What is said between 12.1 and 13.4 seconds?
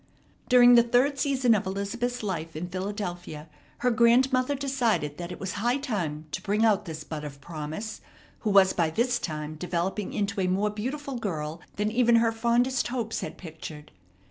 her fondest hopes had